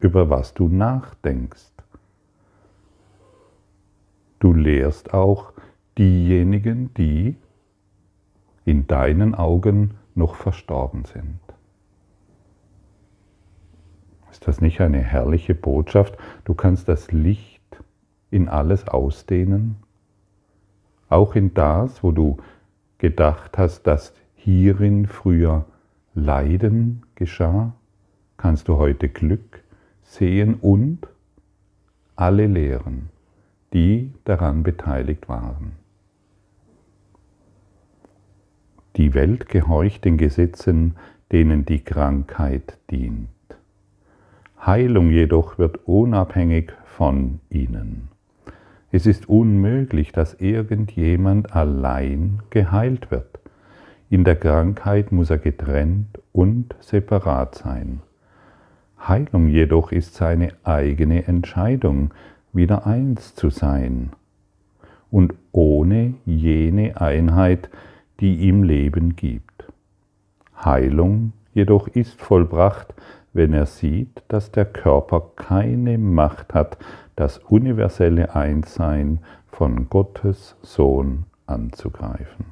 über 0.00 0.28
was 0.28 0.54
du 0.54 0.68
nachdenkst. 0.68 1.73
Du 4.44 4.52
lehrst 4.52 5.14
auch 5.14 5.54
diejenigen, 5.96 6.92
die 6.92 7.38
in 8.66 8.86
deinen 8.86 9.34
Augen 9.34 9.94
noch 10.14 10.34
verstorben 10.34 11.06
sind. 11.06 11.40
Ist 14.30 14.46
das 14.46 14.60
nicht 14.60 14.82
eine 14.82 14.98
herrliche 14.98 15.54
Botschaft? 15.54 16.18
Du 16.44 16.52
kannst 16.52 16.90
das 16.90 17.10
Licht 17.10 17.62
in 18.30 18.50
alles 18.50 18.86
ausdehnen? 18.86 19.76
Auch 21.08 21.36
in 21.36 21.54
das, 21.54 22.02
wo 22.02 22.12
du 22.12 22.36
gedacht 22.98 23.56
hast, 23.56 23.84
dass 23.84 24.12
hierin 24.34 25.06
früher 25.06 25.64
Leiden 26.12 27.06
geschah, 27.14 27.72
kannst 28.36 28.68
du 28.68 28.76
heute 28.76 29.08
Glück 29.08 29.64
sehen 30.02 30.56
und 30.60 31.08
alle 32.14 32.46
Lehren, 32.46 33.08
die 33.74 34.12
daran 34.24 34.62
beteiligt 34.62 35.28
waren. 35.28 35.72
Die 38.96 39.12
Welt 39.12 39.48
gehorcht 39.48 40.04
den 40.04 40.16
Gesetzen, 40.16 40.94
denen 41.32 41.66
die 41.66 41.80
Krankheit 41.80 42.78
dient. 42.90 43.28
Heilung 44.64 45.10
jedoch 45.10 45.58
wird 45.58 45.80
unabhängig 45.84 46.72
von 46.84 47.40
ihnen. 47.50 48.08
Es 48.92 49.06
ist 49.06 49.28
unmöglich, 49.28 50.12
dass 50.12 50.34
irgendjemand 50.34 51.52
allein 51.52 52.40
geheilt 52.50 53.10
wird. 53.10 53.40
In 54.08 54.22
der 54.22 54.36
Krankheit 54.36 55.10
muss 55.10 55.30
er 55.30 55.38
getrennt 55.38 56.20
und 56.32 56.76
separat 56.78 57.56
sein. 57.56 58.00
Heilung 58.96 59.48
jedoch 59.48 59.90
ist 59.90 60.14
seine 60.14 60.52
eigene 60.62 61.26
Entscheidung, 61.26 62.14
wieder 62.54 62.86
eins 62.86 63.34
zu 63.34 63.50
sein 63.50 64.10
und 65.10 65.34
ohne 65.52 66.14
jene 66.24 67.00
Einheit, 67.00 67.70
die 68.20 68.36
ihm 68.38 68.62
Leben 68.62 69.16
gibt. 69.16 69.64
Heilung 70.64 71.32
jedoch 71.52 71.88
ist 71.88 72.20
vollbracht, 72.20 72.94
wenn 73.32 73.52
er 73.52 73.66
sieht, 73.66 74.22
dass 74.28 74.52
der 74.52 74.64
Körper 74.64 75.30
keine 75.36 75.98
Macht 75.98 76.54
hat, 76.54 76.78
das 77.16 77.38
universelle 77.38 78.34
Einssein 78.34 79.18
von 79.48 79.88
Gottes 79.88 80.56
Sohn 80.62 81.24
anzugreifen. 81.46 82.46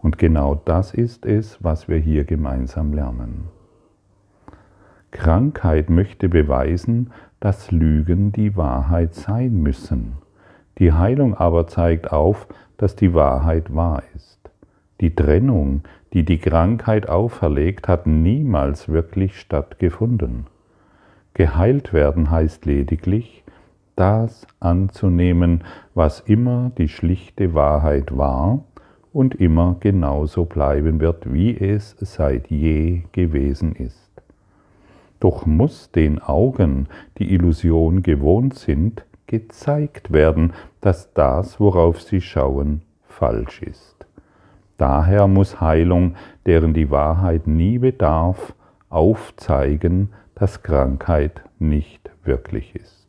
Und 0.00 0.18
genau 0.18 0.54
das 0.64 0.94
ist 0.94 1.26
es, 1.26 1.62
was 1.62 1.88
wir 1.88 1.98
hier 1.98 2.24
gemeinsam 2.24 2.92
lernen. 2.92 3.48
Krankheit 5.10 5.90
möchte 5.90 6.28
beweisen, 6.28 7.10
dass 7.40 7.70
Lügen 7.70 8.32
die 8.32 8.56
Wahrheit 8.56 9.14
sein 9.14 9.62
müssen. 9.62 10.18
Die 10.78 10.92
Heilung 10.92 11.34
aber 11.34 11.66
zeigt 11.66 12.12
auf, 12.12 12.46
dass 12.76 12.94
die 12.94 13.14
Wahrheit 13.14 13.74
wahr 13.74 14.02
ist. 14.14 14.38
Die 15.00 15.14
Trennung, 15.14 15.82
die 16.12 16.24
die 16.24 16.38
Krankheit 16.38 17.08
auferlegt, 17.08 17.88
hat 17.88 18.06
niemals 18.06 18.88
wirklich 18.88 19.38
stattgefunden. 19.38 20.46
Geheilt 21.34 21.92
werden 21.92 22.30
heißt 22.30 22.66
lediglich, 22.66 23.44
das 23.94 24.46
anzunehmen, 24.60 25.64
was 25.94 26.20
immer 26.20 26.70
die 26.78 26.88
schlichte 26.88 27.54
Wahrheit 27.54 28.16
war 28.16 28.64
und 29.12 29.34
immer 29.34 29.76
genauso 29.80 30.44
bleiben 30.44 31.00
wird, 31.00 31.32
wie 31.32 31.56
es 31.56 31.96
seit 31.98 32.48
je 32.48 33.02
gewesen 33.12 33.74
ist. 33.74 34.07
Doch 35.20 35.46
muss 35.46 35.90
den 35.90 36.20
Augen, 36.20 36.88
die 37.18 37.32
Illusion 37.32 38.02
gewohnt 38.02 38.54
sind, 38.54 39.04
gezeigt 39.26 40.12
werden, 40.12 40.52
dass 40.80 41.12
das, 41.12 41.60
worauf 41.60 42.00
sie 42.00 42.20
schauen, 42.20 42.82
falsch 43.02 43.62
ist. 43.62 44.06
Daher 44.76 45.26
muss 45.26 45.60
Heilung, 45.60 46.14
deren 46.46 46.72
die 46.72 46.90
Wahrheit 46.90 47.46
nie 47.46 47.78
bedarf, 47.78 48.54
aufzeigen, 48.88 50.10
dass 50.34 50.62
Krankheit 50.62 51.42
nicht 51.58 52.10
wirklich 52.24 52.76
ist. 52.76 53.08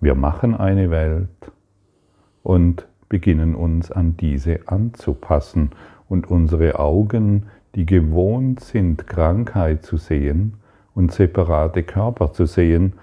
Wir 0.00 0.14
machen 0.14 0.56
eine 0.56 0.90
Welt 0.90 1.52
und 2.42 2.88
beginnen 3.10 3.54
uns 3.54 3.92
an 3.92 4.16
diese 4.16 4.66
anzupassen 4.66 5.70
und 6.08 6.30
unsere 6.30 6.78
Augen, 6.78 7.46
die 7.74 7.84
gewohnt 7.84 8.60
sind, 8.60 9.06
Krankheit 9.06 9.84
zu 9.84 9.98
sehen 9.98 10.54
und 10.94 11.12
separate 11.12 11.82
Körper 11.82 12.32
zu 12.32 12.46
sehen, 12.46 12.94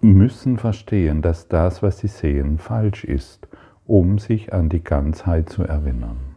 müssen 0.00 0.56
verstehen, 0.56 1.22
dass 1.22 1.48
das, 1.48 1.82
was 1.82 1.98
sie 1.98 2.08
sehen, 2.08 2.58
falsch 2.58 3.04
ist, 3.04 3.48
um 3.86 4.18
sich 4.18 4.52
an 4.52 4.68
die 4.68 4.82
Ganzheit 4.82 5.48
zu 5.48 5.62
erinnern. 5.62 6.36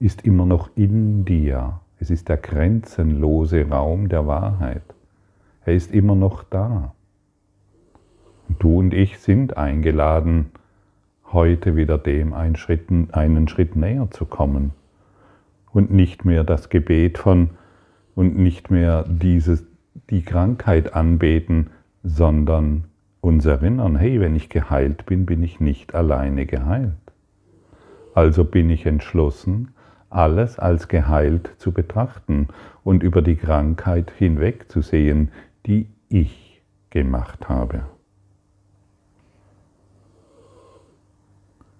ist 0.00 0.24
immer 0.24 0.46
noch 0.46 0.70
in 0.76 1.24
dir. 1.24 1.80
Es 2.00 2.10
ist 2.10 2.28
der 2.28 2.36
grenzenlose 2.36 3.68
Raum 3.68 4.08
der 4.08 4.26
Wahrheit. 4.26 4.82
Er 5.64 5.74
ist 5.74 5.92
immer 5.92 6.14
noch 6.14 6.44
da. 6.44 6.94
Du 8.58 8.78
und 8.78 8.94
ich 8.94 9.18
sind 9.18 9.56
eingeladen, 9.56 10.46
heute 11.32 11.76
wieder 11.76 11.98
dem 11.98 12.32
einen 12.32 12.56
Schritt, 12.56 12.88
einen 13.12 13.48
Schritt 13.48 13.76
näher 13.76 14.08
zu 14.10 14.24
kommen 14.24 14.72
und 15.72 15.90
nicht 15.90 16.24
mehr 16.24 16.44
das 16.44 16.70
Gebet 16.70 17.18
von 17.18 17.50
und 18.14 18.38
nicht 18.38 18.70
mehr 18.70 19.04
dieses, 19.08 19.66
die 20.08 20.22
Krankheit 20.22 20.94
anbeten, 20.94 21.70
sondern 22.02 22.84
uns 23.20 23.44
erinnern, 23.44 23.96
hey, 23.96 24.20
wenn 24.20 24.36
ich 24.36 24.48
geheilt 24.48 25.04
bin, 25.04 25.26
bin 25.26 25.42
ich 25.42 25.60
nicht 25.60 25.94
alleine 25.94 26.46
geheilt. 26.46 26.94
Also 28.14 28.44
bin 28.44 28.70
ich 28.70 28.86
entschlossen, 28.86 29.68
alles 30.10 30.58
als 30.58 30.88
geheilt 30.88 31.50
zu 31.58 31.72
betrachten 31.72 32.48
und 32.84 33.02
über 33.02 33.22
die 33.22 33.36
Krankheit 33.36 34.12
hinwegzusehen, 34.16 35.30
die 35.66 35.88
ich 36.08 36.62
gemacht 36.90 37.48
habe. 37.48 37.82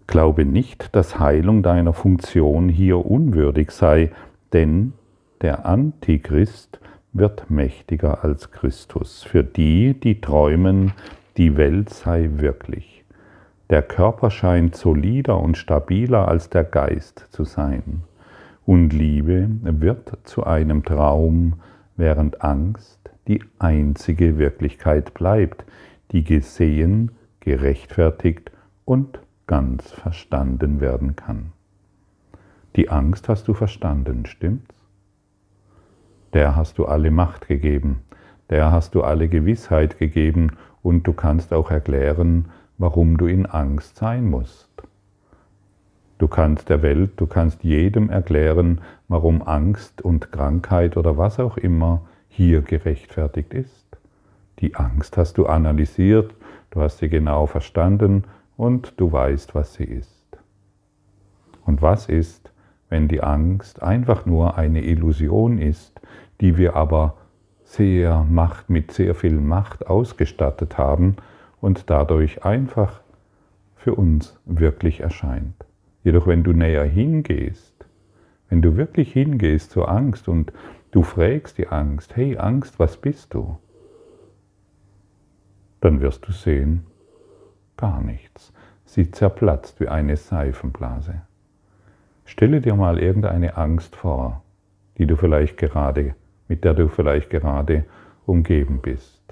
Glaube 0.06 0.44
nicht, 0.44 0.94
dass 0.96 1.18
Heilung 1.18 1.62
deiner 1.62 1.92
Funktion 1.92 2.68
hier 2.68 3.04
unwürdig 3.04 3.70
sei, 3.70 4.10
denn 4.52 4.94
der 5.42 5.66
Antichrist 5.66 6.80
wird 7.12 7.50
mächtiger 7.50 8.24
als 8.24 8.50
Christus. 8.50 9.22
Für 9.22 9.44
die, 9.44 9.94
die 9.94 10.20
träumen, 10.20 10.92
die 11.36 11.56
Welt 11.56 11.90
sei 11.90 12.30
wirklich. 12.32 13.04
Der 13.70 13.82
Körper 13.82 14.30
scheint 14.30 14.76
solider 14.76 15.38
und 15.38 15.58
stabiler 15.58 16.26
als 16.26 16.48
der 16.48 16.64
Geist 16.64 17.26
zu 17.30 17.44
sein. 17.44 18.02
Und 18.68 18.92
Liebe 18.92 19.48
wird 19.62 20.18
zu 20.24 20.44
einem 20.44 20.84
Traum, 20.84 21.54
während 21.96 22.42
Angst 22.42 23.00
die 23.26 23.42
einzige 23.58 24.36
Wirklichkeit 24.36 25.14
bleibt, 25.14 25.64
die 26.12 26.22
gesehen, 26.22 27.12
gerechtfertigt 27.40 28.50
und 28.84 29.20
ganz 29.46 29.90
verstanden 29.90 30.82
werden 30.82 31.16
kann. 31.16 31.52
Die 32.76 32.90
Angst 32.90 33.30
hast 33.30 33.48
du 33.48 33.54
verstanden, 33.54 34.26
stimmt's? 34.26 34.76
Der 36.34 36.54
hast 36.54 36.76
du 36.76 36.84
alle 36.84 37.10
Macht 37.10 37.48
gegeben, 37.48 38.02
der 38.50 38.70
hast 38.70 38.94
du 38.94 39.02
alle 39.02 39.28
Gewissheit 39.28 39.98
gegeben 39.98 40.58
und 40.82 41.06
du 41.06 41.14
kannst 41.14 41.54
auch 41.54 41.70
erklären, 41.70 42.50
warum 42.76 43.16
du 43.16 43.28
in 43.28 43.46
Angst 43.46 43.96
sein 43.96 44.28
musst. 44.28 44.68
Du 46.18 46.26
kannst 46.26 46.68
der 46.68 46.82
Welt, 46.82 47.12
du 47.16 47.26
kannst 47.26 47.62
jedem 47.62 48.10
erklären, 48.10 48.80
warum 49.06 49.40
Angst 49.42 50.02
und 50.02 50.32
Krankheit 50.32 50.96
oder 50.96 51.16
was 51.16 51.38
auch 51.38 51.56
immer 51.56 52.02
hier 52.28 52.62
gerechtfertigt 52.62 53.54
ist. 53.54 53.86
Die 54.58 54.74
Angst 54.74 55.16
hast 55.16 55.38
du 55.38 55.46
analysiert, 55.46 56.34
du 56.70 56.80
hast 56.80 56.98
sie 56.98 57.08
genau 57.08 57.46
verstanden 57.46 58.24
und 58.56 58.94
du 58.96 59.12
weißt, 59.12 59.54
was 59.54 59.74
sie 59.74 59.84
ist. 59.84 60.26
Und 61.64 61.82
was 61.82 62.08
ist, 62.08 62.52
wenn 62.88 63.06
die 63.06 63.22
Angst 63.22 63.82
einfach 63.82 64.26
nur 64.26 64.58
eine 64.58 64.82
Illusion 64.82 65.58
ist, 65.58 66.00
die 66.40 66.56
wir 66.56 66.74
aber 66.74 67.14
sehr 67.62 68.24
Macht, 68.28 68.70
mit 68.70 68.90
sehr 68.90 69.14
viel 69.14 69.38
Macht 69.38 69.86
ausgestattet 69.86 70.78
haben 70.78 71.16
und 71.60 71.90
dadurch 71.90 72.44
einfach 72.44 73.02
für 73.76 73.94
uns 73.94 74.36
wirklich 74.46 75.00
erscheint. 75.00 75.67
Jedoch 76.04 76.26
wenn 76.26 76.44
du 76.44 76.52
näher 76.52 76.84
hingehst, 76.84 77.74
wenn 78.48 78.62
du 78.62 78.76
wirklich 78.76 79.12
hingehst 79.12 79.72
zur 79.72 79.88
Angst 79.88 80.28
und 80.28 80.52
du 80.90 81.02
fragst 81.02 81.58
die 81.58 81.68
Angst, 81.68 82.16
hey 82.16 82.36
Angst, 82.38 82.78
was 82.78 82.96
bist 82.96 83.34
du? 83.34 83.58
Dann 85.80 86.00
wirst 86.00 86.26
du 86.26 86.32
sehen, 86.32 86.86
gar 87.76 88.00
nichts. 88.02 88.52
Sie 88.84 89.10
zerplatzt 89.10 89.80
wie 89.80 89.88
eine 89.88 90.16
Seifenblase. 90.16 91.22
Stelle 92.24 92.60
dir 92.60 92.74
mal 92.74 92.98
irgendeine 92.98 93.56
Angst 93.56 93.94
vor, 93.96 94.42
die 94.96 95.06
du 95.06 95.16
vielleicht 95.16 95.56
gerade, 95.56 96.14
mit 96.48 96.64
der 96.64 96.74
du 96.74 96.88
vielleicht 96.88 97.30
gerade 97.30 97.84
umgeben 98.26 98.80
bist. 98.80 99.22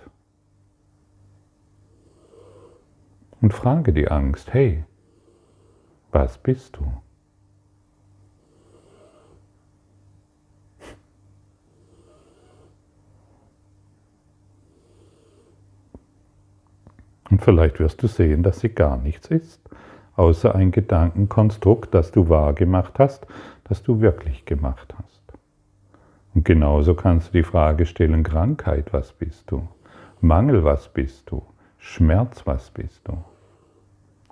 Und 3.41 3.53
frage 3.53 3.93
die 3.93 4.09
Angst, 4.09 4.53
hey, 4.55 4.85
was 6.17 6.39
bist 6.39 6.77
du? 6.77 6.93
Und 17.29 17.43
vielleicht 17.43 17.81
wirst 17.81 18.03
du 18.03 18.07
sehen, 18.07 18.43
dass 18.43 18.61
sie 18.61 18.71
gar 18.71 18.97
nichts 18.97 19.27
ist 19.29 19.61
außer 20.17 20.55
ein 20.55 20.71
Gedankenkonstrukt, 20.71 21.95
das 21.95 22.11
du 22.11 22.29
wahr 22.29 22.55
gemacht 22.55 22.95
hast, 22.99 23.27
das 23.65 23.83
du 23.83 24.01
wirklich 24.01 24.45
gemacht 24.45 24.95
hast. 24.99 25.23
Und 26.35 26.45
genauso 26.45 26.95
kannst 26.95 27.29
du 27.29 27.33
die 27.39 27.43
Frage 27.43 27.87
stellen, 27.87 28.23
Krankheit, 28.23 28.93
was 28.93 29.13
bist 29.13 29.51
du? 29.51 29.69
Mangel, 30.21 30.65
was 30.65 30.89
bist 30.89 31.31
du? 31.31 31.43
Schmerz, 31.79 32.47
was 32.47 32.71
bist 32.71 33.07
du? 33.07 33.19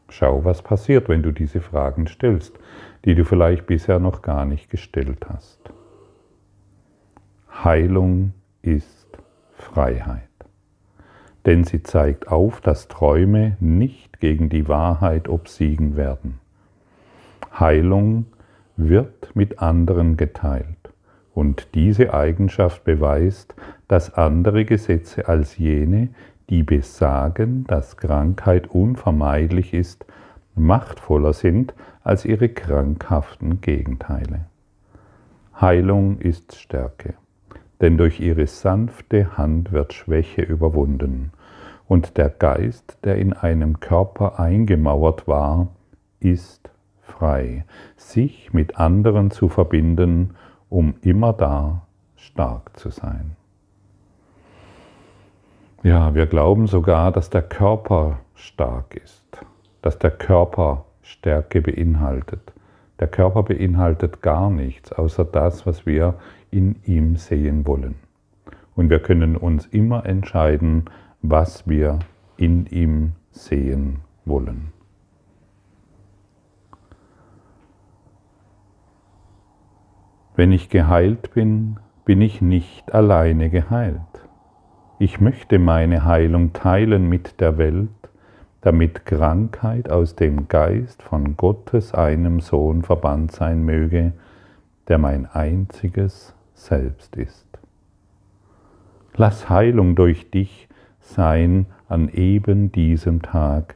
Schau, 0.09 0.45
was 0.45 0.63
passiert, 0.63 1.09
wenn 1.09 1.23
du 1.23 1.33
diese 1.33 1.61
Fragen 1.61 2.07
stellst, 2.07 2.59
die 3.05 3.15
du 3.15 3.25
vielleicht 3.25 3.67
bisher 3.67 3.99
noch 3.99 4.23
gar 4.23 4.45
nicht 4.45 4.71
gestellt 4.71 5.27
hast. 5.29 5.61
Heilung 7.49 8.33
ist 8.63 9.19
Freiheit 9.53 10.29
denn 11.47 11.65
sie 11.65 11.83
zeigt 11.83 12.29
auf, 12.29 12.61
dass 12.61 12.89
Träume 12.89 13.57
nicht 13.61 14.21
gegen 14.21 14.49
die 14.49 14.69
Wahrheit 14.69 15.29
obsiegen 15.29 15.97
werden. 15.97 16.41
Heilung 17.59 18.27
wird 18.77 19.37
mit 19.37 19.59
anderen 19.61 20.17
geteilt 20.17 20.67
und 21.35 21.75
diese 21.75 22.15
Eigenschaft 22.15 22.85
beweist, 22.85 23.55
dass 23.89 24.15
andere 24.15 24.65
Gesetze 24.65 25.29
als 25.29 25.59
jene, 25.59 26.09
die 26.51 26.63
besagen, 26.63 27.65
dass 27.67 27.97
Krankheit 27.97 28.69
unvermeidlich 28.69 29.75
ist, 29.75 30.05
machtvoller 30.55 31.33
sind 31.33 31.75
als 32.03 32.25
ihre 32.25 32.49
krankhaften 32.49 33.61
Gegenteile. 33.61 34.47
Heilung 35.61 36.19
ist 36.19 36.57
Stärke 36.57 37.15
denn 37.81 37.99
durch 37.99 38.21
ihre 38.21 38.47
sanfte 38.47 39.37
Hand 39.37 39.73
wird 39.73 39.93
Schwäche 39.93 40.41
überwunden, 40.43 41.33
und 41.87 42.17
der 42.17 42.31
Geist, 42.31 42.97
der 43.05 43.17
in 43.17 43.35
einem 43.35 43.79
Körper 43.79 44.41
eingemauert 44.41 45.29
war, 45.29 45.69
ist 46.19 46.71
frei, 47.03 47.67
sich 47.97 48.55
mit 48.55 48.79
anderen 48.79 49.31
zu 49.31 49.51
verbinden, 49.51 50.31
um 50.71 50.95
immer 51.03 51.35
da 51.35 51.87
stark 52.17 52.79
zu 52.79 52.89
sein. 52.89 53.37
Ja, 55.85 56.15
wir 56.15 56.25
glauben 56.25 56.67
sogar, 56.67 57.13
dass 57.13 57.29
der 57.29 57.43
Körper 57.43 58.21
stark 58.35 58.97
ist, 58.97 59.45
dass 59.83 59.99
der 59.99 60.13
Körper 60.13 60.87
Stärke 61.03 61.61
beinhaltet. 61.61 62.55
Der 63.01 63.07
Körper 63.07 63.43
beinhaltet 63.43 64.23
gar 64.23 64.49
nichts 64.49 64.93
außer 64.93 65.27
das, 65.27 65.67
was 65.67 65.85
wir 65.85 66.15
in 66.51 66.77
ihm 66.87 67.17
sehen 67.17 67.67
wollen. 67.67 67.97
Und 68.75 68.89
wir 68.89 68.99
können 68.99 69.37
uns 69.37 69.67
immer 69.67 70.07
entscheiden, 70.07 70.87
was 71.21 71.69
wir 71.69 71.99
in 72.39 72.65
ihm 72.65 73.13
sehen 73.31 74.01
wollen. 74.25 74.73
Wenn 80.35 80.51
ich 80.51 80.71
geheilt 80.71 81.35
bin, 81.35 81.79
bin 82.07 82.23
ich 82.23 82.41
nicht 82.41 82.95
alleine 82.95 83.51
geheilt. 83.51 84.24
Ich 85.01 85.21
möchte 85.21 85.59
meine 85.59 86.05
Heilung 86.05 86.53
teilen 86.53 87.09
mit 87.09 87.41
der 87.41 87.59
Welt, 87.59 87.89
damit 88.61 89.05
Krankheit 89.05 89.91
aus 89.91 90.15
dem 90.15 90.47
Geist 90.47 91.03
von 91.03 91.37
Gottes 91.37 91.93
einem 91.93 92.39
Sohn 92.39 92.83
verbannt 92.83 93.33
sein 93.33 93.65
möge, 93.65 94.13
der 94.87 94.99
mein 94.99 95.27
einziges 95.27 96.33
selbst 96.55 97.17
ist. 97.17 97.45
Lass 99.17 99.51
Heilung 99.51 99.97
durch 99.97 100.31
dich 100.31 100.69
sein 101.01 101.67
an 101.89 102.09
eben 102.09 102.71
diesem 102.71 103.21
Tag, 103.21 103.75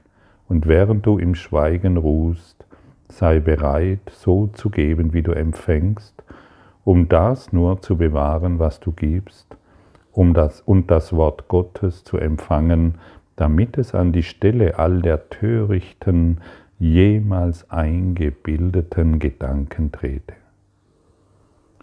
und 0.48 0.66
während 0.66 1.04
du 1.04 1.18
im 1.18 1.34
Schweigen 1.34 1.96
ruhst, 1.96 2.64
sei 3.08 3.40
bereit, 3.40 4.00
so 4.12 4.46
zu 4.46 4.70
geben, 4.70 5.12
wie 5.12 5.22
du 5.22 5.32
empfängst, 5.32 6.22
um 6.84 7.08
das 7.08 7.52
nur 7.52 7.82
zu 7.82 7.96
bewahren, 7.96 8.60
was 8.60 8.78
du 8.80 8.92
gibst, 8.92 9.56
um 10.18 10.34
das 10.34 10.60
und 10.60 10.90
das 10.90 11.12
Wort 11.12 11.46
Gottes 11.46 12.02
zu 12.02 12.18
empfangen, 12.18 12.96
damit 13.36 13.78
es 13.78 13.94
an 13.94 14.10
die 14.10 14.24
Stelle 14.24 14.76
all 14.76 15.00
der 15.00 15.30
törichten, 15.30 16.40
jemals 16.80 17.70
eingebildeten 17.70 19.20
Gedanken 19.20 19.92
trete. 19.92 20.34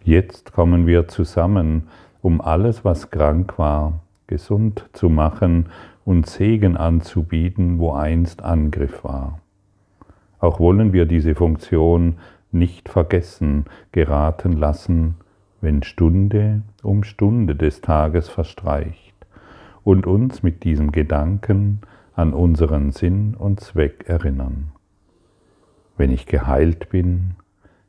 Jetzt 0.03 0.51
kommen 0.51 0.85
wir 0.85 1.07
zusammen, 1.07 1.87
um 2.21 2.41
alles, 2.41 2.83
was 2.83 3.09
krank 3.09 3.57
war, 3.57 4.01
gesund 4.27 4.89
zu 4.91 5.07
machen 5.07 5.67
und 6.03 6.27
Segen 6.27 6.75
anzubieten, 6.75 7.79
wo 7.79 7.93
einst 7.93 8.43
Angriff 8.43 9.05
war. 9.05 9.39
Auch 10.39 10.59
wollen 10.59 10.91
wir 10.91 11.05
diese 11.05 11.35
Funktion 11.35 12.17
nicht 12.51 12.89
vergessen 12.89 13.63
geraten 13.93 14.57
lassen, 14.57 15.15
wenn 15.65 15.81
Stunde 15.81 16.61
um 16.83 17.03
Stunde 17.03 17.55
des 17.55 17.81
Tages 17.81 18.29
verstreicht 18.29 19.15
und 19.83 20.05
uns 20.05 20.43
mit 20.43 20.63
diesem 20.63 20.91
Gedanken 20.91 21.81
an 22.13 22.33
unseren 22.33 22.91
Sinn 22.91 23.33
und 23.33 23.61
Zweck 23.61 24.05
erinnern. 24.07 24.73
Wenn 25.97 26.11
ich 26.11 26.27
geheilt 26.27 26.89
bin, 26.89 27.31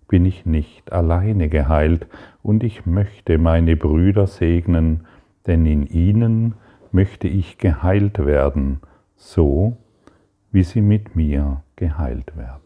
bin 0.09 0.25
ich 0.25 0.47
nicht 0.47 0.91
alleine 0.91 1.51
geheilt, 1.51 2.07
und 2.43 2.65
ich 2.65 2.87
möchte 2.87 3.37
meine 3.37 3.77
Brüder 3.77 4.27
segnen, 4.27 5.07
denn 5.47 5.67
in 5.67 5.87
ihnen 5.87 6.55
möchte 6.93 7.29
ich 7.29 7.59
geheilt 7.59 8.25
werden, 8.25 8.81
so 9.17 9.77
wie 10.51 10.63
sie 10.63 10.81
mit 10.81 11.15
mir 11.15 11.63
geheilt 11.77 12.39
werden. 12.39 12.66